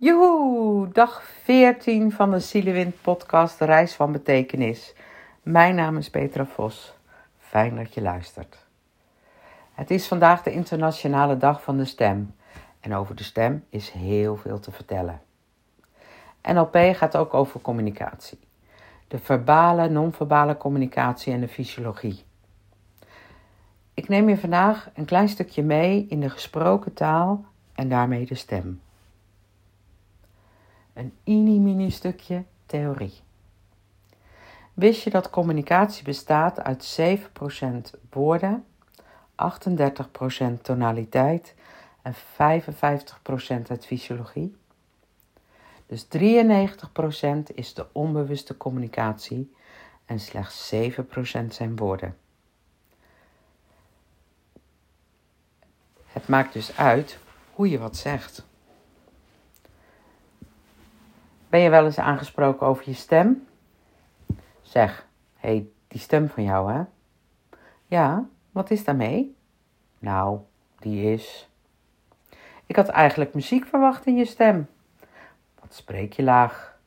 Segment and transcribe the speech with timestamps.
[0.00, 4.94] Joehoe, dag 14 van de Zielewind podcast Reis van Betekenis.
[5.42, 6.94] Mijn naam is Petra Vos.
[7.38, 8.66] Fijn dat je luistert.
[9.72, 12.34] Het is vandaag de internationale dag van de stem.
[12.80, 15.20] En over de stem is heel veel te vertellen.
[16.42, 18.38] NLP gaat ook over communicatie.
[19.08, 22.24] De verbale, non-verbale communicatie en de fysiologie.
[23.94, 27.44] Ik neem je vandaag een klein stukje mee in de gesproken taal
[27.74, 28.80] en daarmee de stem.
[30.98, 33.20] Een mini-mini stukje theorie.
[34.74, 36.98] Wist je dat communicatie bestaat uit
[37.96, 38.64] 7% woorden,
[39.32, 41.54] 38% tonaliteit
[42.02, 42.16] en 55%
[43.68, 44.56] uit fysiologie?
[45.86, 46.08] Dus 93%
[47.54, 49.54] is de onbewuste communicatie
[50.04, 50.78] en slechts 7%
[51.48, 52.16] zijn woorden.
[56.06, 57.18] Het maakt dus uit
[57.52, 58.46] hoe je wat zegt.
[61.48, 63.46] Ben je wel eens aangesproken over je stem?
[64.62, 66.82] Zeg, hé, hey, die stem van jou, hè?
[67.86, 69.36] Ja, wat is daarmee?
[69.98, 70.38] Nou,
[70.78, 71.48] die is.
[72.66, 74.68] Ik had eigenlijk muziek verwacht in je stem.
[75.60, 76.78] Wat spreek je laag?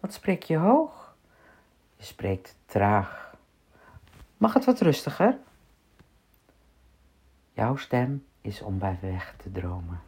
[0.00, 1.14] Wat spreek je hoog?
[1.96, 3.34] Je spreekt traag.
[4.36, 5.38] Mag het wat rustiger?
[7.52, 10.00] Jouw stem is om bij weg te dromen.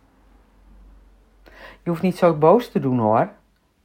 [1.83, 3.31] Je hoeft niet zo boos te doen hoor.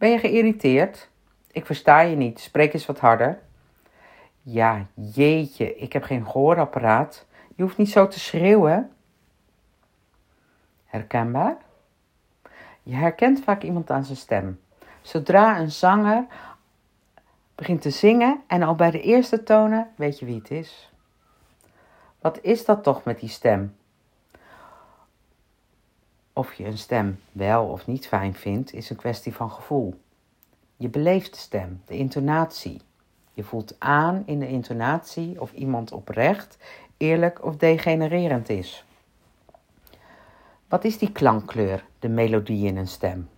[0.04, 1.10] Ben je geïrriteerd?
[1.52, 2.40] Ik versta je niet.
[2.40, 3.40] Spreek eens wat harder.
[4.42, 7.26] Ja, jeetje, ik heb geen gehoorapparaat.
[7.56, 8.92] Je hoeft niet zo te schreeuwen.
[10.86, 11.58] Herkenbaar?
[12.82, 14.62] Je herkent vaak iemand aan zijn stem.
[15.02, 16.26] Zodra een zanger
[17.56, 20.92] begint te zingen en al bij de eerste tonen weet je wie het is.
[22.20, 23.76] Wat is dat toch met die stem?
[26.34, 30.00] Of je een stem wel of niet fijn vindt, is een kwestie van gevoel.
[30.78, 32.82] Je beleeft de stem, de intonatie.
[33.34, 36.58] Je voelt aan in de intonatie of iemand oprecht,
[36.98, 38.86] eerlijk of degenererend is.
[40.68, 43.30] Wat is die klankkleur, de melodie in een stem?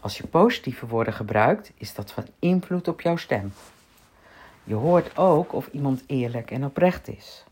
[0.00, 3.52] Als je positieve woorden gebruikt, is dat van invloed op jouw stem.
[4.64, 7.44] Je hoort ook of iemand eerlijk en oprecht is.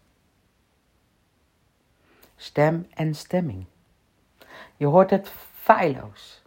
[2.36, 3.64] Stem en stemming.
[4.76, 6.42] Je hoort het feilloos.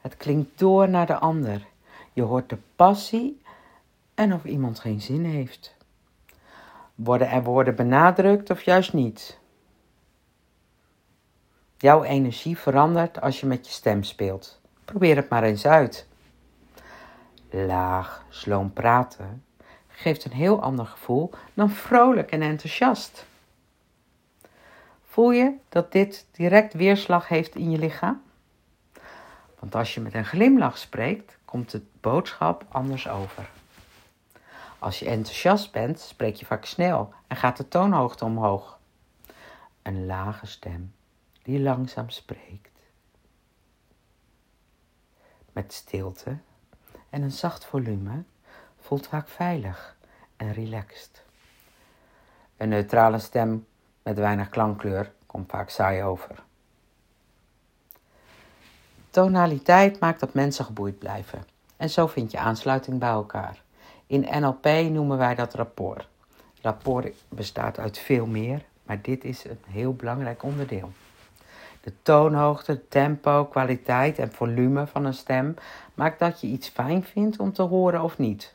[0.00, 1.66] Het klinkt door naar de ander.
[2.12, 3.42] Je hoort de passie
[4.14, 5.76] en of iemand geen zin heeft.
[6.94, 9.38] Worden er woorden benadrukt of juist niet?
[11.76, 14.60] Jouw energie verandert als je met je stem speelt.
[14.84, 16.06] Probeer het maar eens uit.
[17.50, 19.44] Laag, sloom praten
[19.94, 23.26] geeft een heel ander gevoel dan vrolijk en enthousiast.
[25.14, 28.22] Voel je dat dit direct weerslag heeft in je lichaam?
[29.58, 33.50] Want als je met een glimlach spreekt, komt de boodschap anders over.
[34.78, 38.78] Als je enthousiast bent, spreek je vaak snel en gaat de toonhoogte omhoog.
[39.82, 40.94] Een lage stem
[41.42, 42.78] die langzaam spreekt.
[45.52, 46.38] Met stilte
[47.10, 48.22] en een zacht volume
[48.80, 49.96] voelt vaak veilig
[50.36, 51.24] en relaxed.
[52.56, 53.66] Een neutrale stem
[54.04, 56.42] met weinig klankkleur komt vaak saai over.
[59.10, 61.44] Tonaliteit maakt dat mensen geboeid blijven.
[61.76, 63.62] En zo vind je aansluiting bij elkaar.
[64.06, 66.08] In NLP noemen wij dat rapport.
[66.60, 70.92] Rapport bestaat uit veel meer, maar dit is een heel belangrijk onderdeel.
[71.80, 75.54] De toonhoogte, tempo, kwaliteit en volume van een stem
[75.94, 78.54] maakt dat je iets fijn vindt om te horen of niet.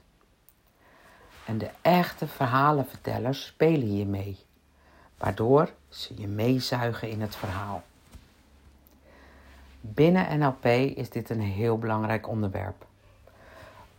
[1.45, 4.37] En de echte verhalenvertellers spelen hier mee
[5.19, 7.84] waardoor ze je meezuigen in het verhaal.
[9.81, 10.66] Binnen NLP
[10.97, 12.85] is dit een heel belangrijk onderwerp.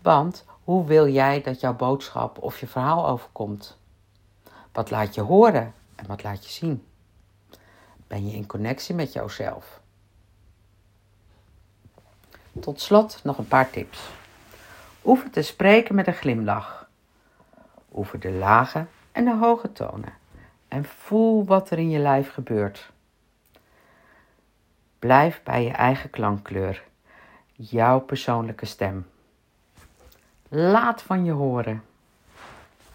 [0.03, 3.78] Want hoe wil jij dat jouw boodschap of je verhaal overkomt?
[4.72, 6.86] Wat laat je horen en wat laat je zien?
[8.06, 9.80] Ben je in connectie met jouzelf?
[12.60, 13.98] Tot slot nog een paar tips.
[15.04, 16.89] Oefen te spreken met een glimlach.
[17.94, 20.19] Oefen de lage en de hoge tonen
[20.70, 22.92] en voel wat er in je lijf gebeurt.
[24.98, 26.84] Blijf bij je eigen klankkleur,
[27.52, 29.06] jouw persoonlijke stem.
[30.48, 31.82] Laat van je horen.